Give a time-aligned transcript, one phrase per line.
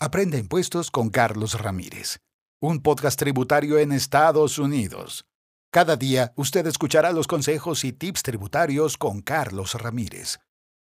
[0.00, 2.18] Aprende impuestos con Carlos Ramírez,
[2.60, 5.24] un podcast tributario en Estados Unidos.
[5.70, 10.40] Cada día usted escuchará los consejos y tips tributarios con Carlos Ramírez.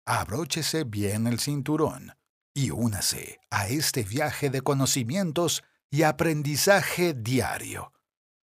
[0.06, 2.12] Abróchese bien el cinturón
[2.54, 7.92] y únase a este viaje de conocimientos y aprendizaje diario.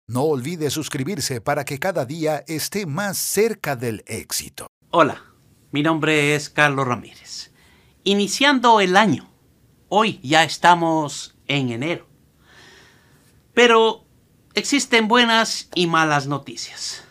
[0.07, 4.65] No olvide suscribirse para que cada día esté más cerca del éxito.
[4.89, 5.21] Hola,
[5.71, 7.51] mi nombre es Carlos Ramírez.
[8.03, 9.36] Iniciando el año,
[9.89, 12.07] hoy ya estamos en enero.
[13.53, 14.05] Pero
[14.53, 17.03] existen buenas y malas noticias.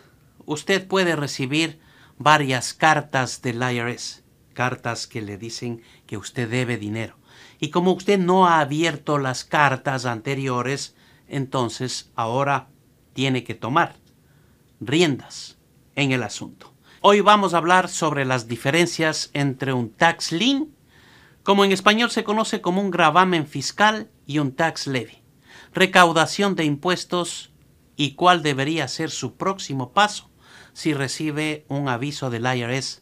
[0.45, 1.79] Usted puede recibir
[2.17, 7.17] varias cartas del IRS, cartas que le dicen que usted debe dinero.
[7.59, 10.95] Y como usted no ha abierto las cartas anteriores,
[11.27, 12.69] entonces ahora
[13.13, 13.95] tiene que tomar
[14.79, 15.57] riendas
[15.95, 16.73] en el asunto.
[17.01, 20.75] Hoy vamos a hablar sobre las diferencias entre un tax lien,
[21.47, 25.23] como en español se conoce como un gravamen fiscal, y un tax levy,
[25.73, 27.53] recaudación de impuestos
[27.95, 30.29] y cuál debería ser su próximo paso
[30.73, 33.01] si recibe un aviso del IRS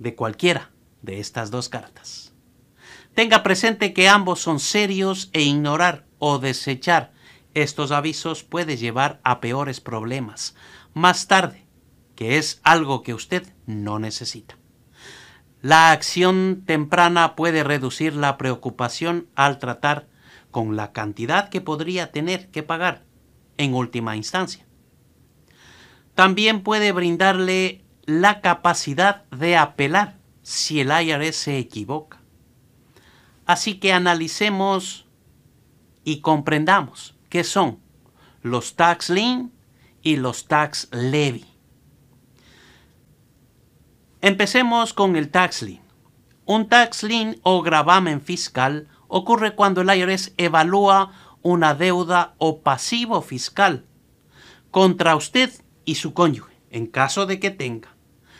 [0.00, 2.34] de cualquiera de estas dos cartas.
[3.14, 7.12] Tenga presente que ambos son serios e ignorar o desechar
[7.54, 10.56] estos avisos puede llevar a peores problemas
[10.92, 11.68] más tarde,
[12.16, 14.58] que es algo que usted no necesita.
[15.64, 20.06] La acción temprana puede reducir la preocupación al tratar
[20.50, 23.06] con la cantidad que podría tener que pagar
[23.56, 24.66] en última instancia.
[26.14, 32.20] También puede brindarle la capacidad de apelar si el IRS se equivoca.
[33.46, 35.06] Así que analicemos
[36.04, 37.78] y comprendamos ¿Qué son
[38.42, 39.50] los tax lien
[40.02, 41.53] y los tax levy.
[44.26, 45.82] Empecemos con el tax lien.
[46.46, 53.20] Un tax lien o gravamen fiscal ocurre cuando el IRS evalúa una deuda o pasivo
[53.20, 53.84] fiscal
[54.70, 55.52] contra usted
[55.84, 57.96] y su cónyuge, en caso de que tenga,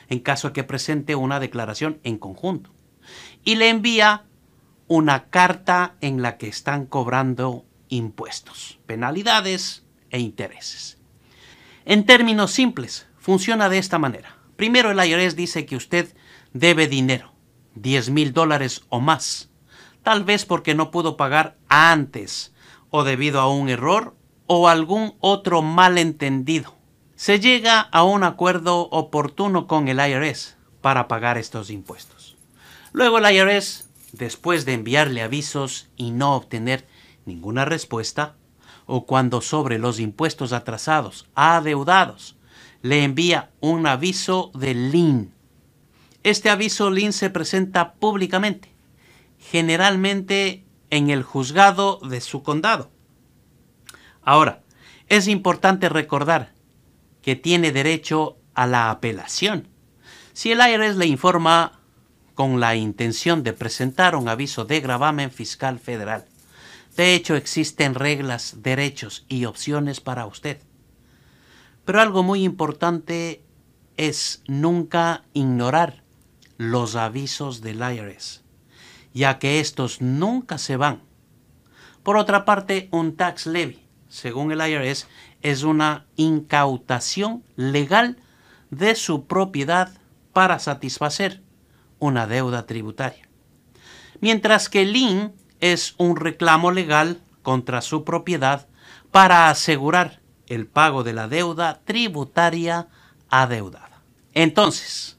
[0.09, 2.71] en caso de que presente una declaración en conjunto,
[3.45, 4.25] y le envía
[4.89, 10.97] una carta en la que están cobrando impuestos, penalidades e intereses.
[11.85, 14.44] En términos simples, funciona de esta manera.
[14.57, 16.15] Primero el IRS dice que usted
[16.53, 17.33] debe dinero,
[17.75, 19.51] 10 mil dólares o más,
[20.03, 22.55] tal vez porque no pudo pagar antes
[22.91, 24.15] o debido a un error
[24.47, 26.77] o algún otro malentendido.
[27.17, 32.37] Se llega a un acuerdo oportuno con el IRS para pagar estos impuestos.
[32.93, 36.87] Luego el IRS, después de enviarle avisos y no obtener
[37.25, 38.37] ninguna respuesta,
[38.87, 42.37] o cuando sobre los impuestos atrasados, adeudados,
[42.85, 45.33] le envía un aviso de lien.
[46.23, 48.75] Este aviso lien se presenta públicamente,
[49.39, 52.91] generalmente en el juzgado de su condado.
[54.21, 54.63] Ahora,
[55.09, 56.53] es importante recordar
[57.23, 59.69] que tiene derecho a la apelación.
[60.35, 61.81] Si el IRS le informa
[62.35, 66.27] con la intención de presentar un aviso de gravamen fiscal federal
[66.97, 70.61] de hecho, existen reglas, derechos y opciones para usted.
[71.85, 73.43] Pero algo muy importante
[73.97, 76.03] es nunca ignorar
[76.57, 78.43] los avisos del IRS,
[79.13, 81.03] ya que estos nunca se van.
[82.03, 85.07] Por otra parte, un tax levy, según el IRS,
[85.43, 88.19] es una incautación legal
[88.71, 89.91] de su propiedad
[90.33, 91.43] para satisfacer
[91.99, 93.29] una deuda tributaria.
[94.21, 98.69] Mientras que el lien es un reclamo legal contra su propiedad
[99.11, 102.89] para asegurar el pago de la deuda tributaria
[103.29, 104.03] adeudada.
[104.33, 105.19] Entonces,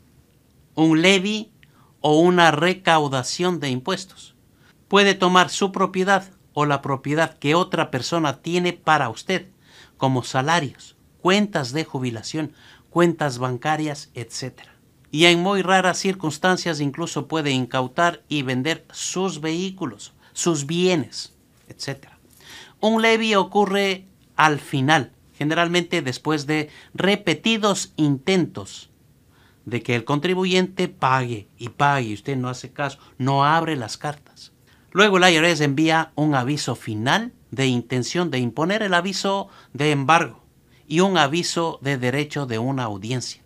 [0.75, 1.51] un levy
[2.01, 4.35] o una recaudación de impuestos
[4.87, 9.47] puede tomar su propiedad o la propiedad que otra persona tiene para usted,
[9.97, 12.53] como salarios, cuentas de jubilación,
[12.89, 14.61] cuentas bancarias, etc.
[15.11, 21.33] Y en muy raras circunstancias incluso puede incautar y vender sus vehículos sus bienes,
[21.69, 22.09] etc.
[22.81, 24.05] Un levy ocurre
[24.35, 28.89] al final, generalmente después de repetidos intentos
[29.65, 33.97] de que el contribuyente pague y pague y usted no hace caso, no abre las
[33.97, 34.53] cartas.
[34.91, 40.45] Luego el IRS envía un aviso final de intención de imponer el aviso de embargo
[40.87, 43.43] y un aviso de derecho de una audiencia.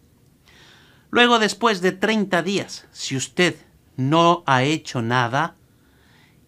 [1.12, 3.56] Luego, después de 30 días, si usted
[3.96, 5.56] no ha hecho nada,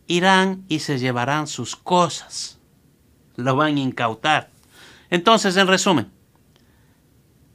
[0.05, 2.59] irán y se llevarán sus cosas.
[3.35, 4.50] Lo van a incautar.
[5.11, 6.11] Entonces, en resumen,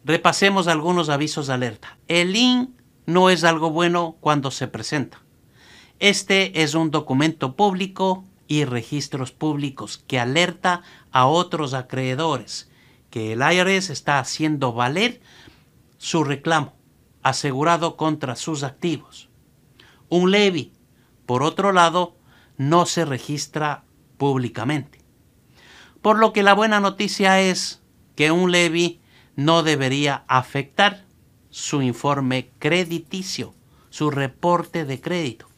[0.04, 1.98] repasemos algunos avisos de alerta.
[2.06, 2.76] El IN
[3.06, 5.22] no es algo bueno cuando se presenta.
[5.98, 12.70] Este es un documento público y registros públicos que alerta a otros acreedores
[13.10, 15.20] que el IRS está haciendo valer
[15.98, 16.76] su reclamo
[17.22, 19.28] asegurado contra sus activos.
[20.08, 20.72] Un levy,
[21.26, 22.16] por otro lado,
[22.56, 23.82] no se registra
[24.16, 24.95] públicamente.
[26.06, 27.82] Por lo que la buena noticia es
[28.14, 29.00] que un levy
[29.34, 31.04] no debería afectar
[31.50, 33.56] su informe crediticio,
[33.90, 35.48] su reporte de crédito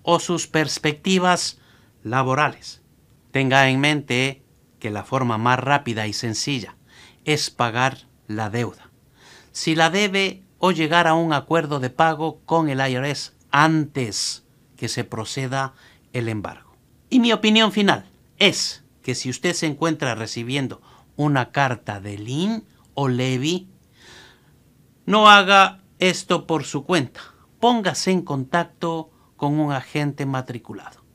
[0.00, 1.58] o sus perspectivas
[2.02, 2.80] laborales.
[3.32, 4.42] Tenga en mente
[4.78, 6.78] que la forma más rápida y sencilla
[7.26, 8.90] es pagar la deuda.
[9.52, 14.46] Si la debe o llegar a un acuerdo de pago con el IRS antes
[14.78, 15.74] que se proceda
[16.14, 16.78] el embargo.
[17.10, 18.06] Y mi opinión final
[18.38, 20.82] es que si usted se encuentra recibiendo
[21.16, 23.70] una carta de lien o levy,
[25.06, 27.22] no haga esto por su cuenta.
[27.58, 31.06] Póngase en contacto con un agente matriculado,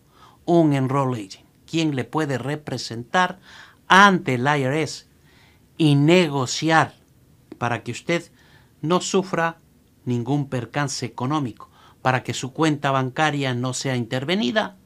[0.45, 3.39] un enroll agent, quien le puede representar
[3.87, 5.07] ante el IRS
[5.77, 6.95] y negociar
[7.59, 8.31] para que usted
[8.81, 9.59] no sufra
[10.03, 11.69] ningún percance económico,
[12.01, 14.79] para que su cuenta bancaria no sea intervenida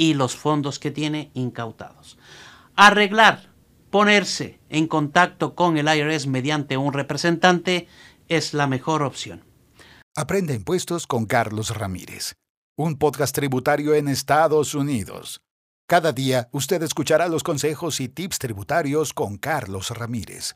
[0.00, 2.16] y los fondos que tiene incautados.
[2.74, 3.50] Arreglar,
[3.90, 7.86] ponerse en contacto con el IRS mediante un representante
[8.26, 9.44] es la mejor opción.
[10.16, 12.32] Aprende impuestos con Carlos Ramírez,
[12.78, 15.42] un podcast tributario en Estados Unidos.
[15.86, 20.54] Cada día usted escuchará los consejos y tips tributarios con Carlos Ramírez.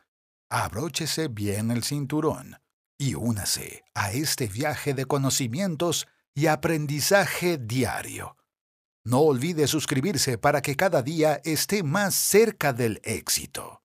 [0.50, 2.56] Abróchese bien el cinturón
[2.96, 8.38] y únase a este viaje de conocimientos y aprendizaje diario.
[9.06, 13.83] No olvide suscribirse para que cada día esté más cerca del éxito.